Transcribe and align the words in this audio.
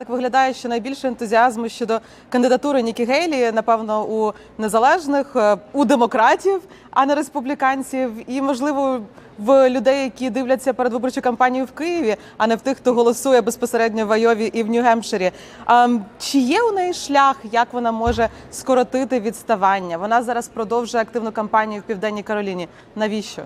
Так 0.00 0.08
виглядає, 0.08 0.54
що 0.54 0.68
найбільше 0.68 1.08
ентузіазму 1.08 1.68
щодо 1.68 2.00
кандидатури 2.28 2.82
Нікі 2.82 3.04
Гейлі, 3.04 3.52
напевно, 3.52 4.04
у 4.04 4.32
незалежних, 4.58 5.36
е, 5.36 5.56
у 5.72 5.84
демократів, 5.84 6.60
а 6.90 7.06
не 7.06 7.14
республіканців, 7.14 8.10
і 8.26 8.42
можливо 8.42 9.00
в 9.38 9.70
людей, 9.70 10.04
які 10.04 10.30
дивляться 10.30 10.72
передвиборчу 10.72 11.20
кампанію 11.20 11.64
в 11.64 11.72
Києві, 11.72 12.16
а 12.36 12.46
не 12.46 12.56
в 12.56 12.60
тих, 12.60 12.76
хто 12.76 12.94
голосує 12.94 13.40
безпосередньо 13.40 14.06
в 14.06 14.12
Айові 14.12 14.46
і 14.46 14.62
в 14.62 14.70
Нью-Гемпширі. 14.70 15.32
А, 15.66 15.88
чи 16.18 16.38
є 16.38 16.62
у 16.62 16.72
неї 16.72 16.94
шлях, 16.94 17.36
як 17.52 17.72
вона 17.72 17.92
може 17.92 18.28
скоротити 18.50 19.20
відставання? 19.20 19.98
Вона 19.98 20.22
зараз 20.22 20.48
продовжує 20.48 21.02
активну 21.02 21.32
кампанію 21.32 21.80
в 21.80 21.84
Південній 21.84 22.22
Кароліні. 22.22 22.68
Навіщо? 22.96 23.42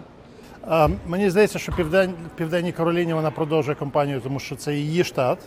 Мені 1.06 1.30
здається, 1.30 1.58
що 1.58 1.72
південь, 1.72 2.14
Південній 2.34 2.72
Кароліні 2.72 3.12
вона 3.14 3.30
продовжує 3.30 3.74
кампанію, 3.74 4.20
тому 4.20 4.40
що 4.40 4.56
це 4.56 4.74
її 4.74 5.04
штат. 5.04 5.38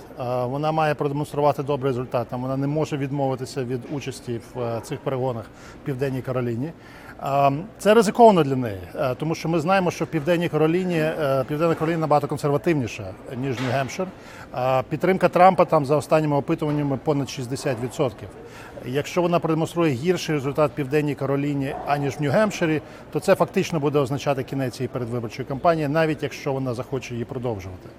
Вона 0.44 0.72
має 0.72 0.96
продемонструвати 0.96 1.64
добрий 1.64 1.90
результат. 1.90 2.28
Вона 2.32 2.58
не 2.58 2.68
може 2.68 2.98
відмовитися 2.98 3.64
від 3.64 3.82
участі 3.92 4.40
в 4.54 4.60
е, 4.60 4.82
цих 4.84 5.00
перегонах 5.00 5.46
в 5.84 5.86
Південній 5.86 6.22
Кароліні. 6.22 6.72
Це 7.78 7.94
ризиковано 7.94 8.44
для 8.44 8.56
неї, 8.56 8.82
е, 8.96 9.16
тому 9.16 9.36
що 9.36 9.50
ми 9.50 9.60
знаємо, 9.60 9.92
що 9.92 10.06
в 10.06 10.08
Південній 10.08 10.50
Кароліні 10.50 10.98
е, 10.98 11.44
Південна 11.48 11.76
Кароліна 11.76 12.00
набагато 12.00 12.28
консервативніша 12.28 13.04
ніж 13.38 13.56
Нью-Гемпшир. 13.56 14.06
Підтримка 14.90 15.30
Трампа 15.30 15.66
там 15.66 15.86
за 15.86 15.96
останніми 15.96 16.36
опитуваннями 16.36 17.00
понад 17.04 17.28
60%. 17.28 18.12
Якщо 18.86 19.22
вона 19.22 19.40
продемонструє 19.40 19.94
гірший 19.94 20.36
результат 20.36 20.72
в 20.72 20.76
Південній 20.76 21.16
Кароліні, 21.16 21.76
аніж 21.88 22.14
в 22.20 22.22
Нью-Гемпширі, 22.22 22.82
то 23.12 23.20
це 23.20 23.36
фактично 23.36 23.80
буде 23.80 24.00
означати 24.00 24.44
кінець 24.44 24.76
цієї 24.76 24.88
передвиборчої 25.06 25.48
кампанії, 25.48 25.88
навіть 25.88 26.24
якщо 26.24 26.54
вона 26.54 26.74
захоче 26.74 27.14
її 27.14 27.26
продовжувати. 27.26 27.90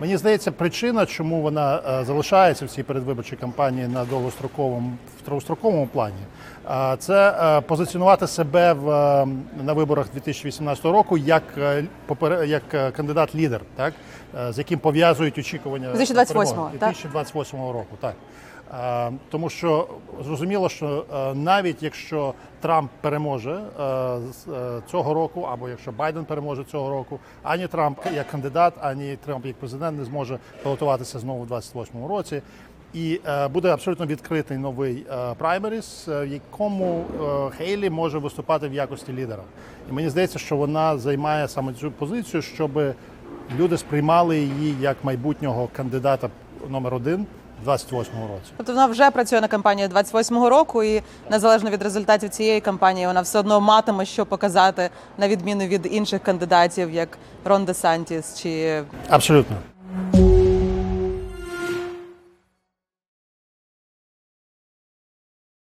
Мені 0.00 0.16
здається, 0.16 0.52
причина, 0.52 1.06
чому 1.06 1.42
вона 1.42 1.80
е, 2.00 2.04
залишається 2.04 2.66
в 2.66 2.68
цій 2.68 2.82
передвиборчій 2.82 3.36
кампанії 3.36 3.88
на 3.88 4.04
довгостроковому 4.04 4.92
в 5.22 5.24
довгостроковому 5.24 5.86
плані, 5.86 6.14
е, 6.70 6.96
це 6.98 7.30
е, 7.30 7.60
позиціонувати 7.60 8.26
себе 8.26 8.72
в 8.72 8.86
на 9.64 9.72
виборах 9.72 10.06
2018 10.12 10.84
року 10.84 11.18
як 11.18 11.42
як 12.46 12.62
кандидат-лідер, 12.96 13.60
так 13.76 13.94
з 14.50 14.58
яким 14.58 14.78
пов'язують 14.78 15.38
очікування 15.38 15.88
2028-го, 15.88 16.70
2028 16.72 17.60
року, 17.60 17.96
так. 18.00 18.14
Е, 18.74 19.12
Тому 19.30 19.48
що 19.48 19.88
зрозуміло, 20.24 20.68
що 20.68 21.04
е, 21.14 21.34
навіть 21.34 21.82
якщо 21.82 22.34
Трамп 22.60 22.90
переможе 23.00 23.60
е, 23.80 24.18
цього 24.90 25.14
року, 25.14 25.40
або 25.52 25.68
якщо 25.68 25.92
Байден 25.92 26.24
переможе 26.24 26.64
цього 26.64 26.90
року, 26.90 27.18
ані 27.42 27.66
Трамп 27.66 27.98
як 28.14 28.28
кандидат, 28.28 28.74
ані 28.80 29.16
Трамп 29.24 29.46
як 29.46 29.56
президент 29.56 29.98
не 29.98 30.04
зможе 30.04 30.38
балотуватися 30.64 31.18
знову 31.18 31.42
в 31.42 31.46
2028 31.46 32.06
році. 32.06 32.42
І 32.94 33.20
буде 33.52 33.68
абсолютно 33.68 34.06
відкритий 34.06 34.58
новий 34.58 35.06
праймеріс, 35.38 36.08
в 36.08 36.26
якому 36.26 37.04
Хейлі 37.56 37.90
може 37.90 38.18
виступати 38.18 38.68
в 38.68 38.74
якості 38.74 39.12
лідера. 39.12 39.42
І 39.90 39.92
мені 39.92 40.08
здається, 40.08 40.38
що 40.38 40.56
вона 40.56 40.98
займає 40.98 41.48
саме 41.48 41.72
цю 41.72 41.90
позицію, 41.90 42.42
щоб 42.42 42.70
люди 43.58 43.78
сприймали 43.78 44.38
її 44.38 44.74
як 44.80 44.96
майбутнього 45.04 45.68
кандидата 45.76 46.28
номер 46.70 46.94
один 46.94 47.26
в 47.64 47.68
28-му 47.68 48.26
році. 48.26 48.52
Тобто 48.56 48.72
вона 48.72 48.86
вже 48.86 49.10
працює 49.10 49.40
на 49.40 49.48
кампанії 49.48 49.88
28-го 49.88 50.50
року, 50.50 50.82
і 50.82 51.02
незалежно 51.30 51.70
від 51.70 51.82
результатів 51.82 52.30
цієї 52.30 52.60
кампанії, 52.60 53.06
вона 53.06 53.20
все 53.20 53.38
одно 53.38 53.60
матиме 53.60 54.04
що 54.04 54.26
показати 54.26 54.90
на 55.18 55.28
відміну 55.28 55.66
від 55.66 55.88
інших 55.90 56.22
кандидатів, 56.22 56.90
як 56.90 57.18
Рон 57.44 57.64
Де 57.64 57.74
Сантіс 57.74 58.38
чи 58.40 58.82
Абсолютно. 59.08 59.56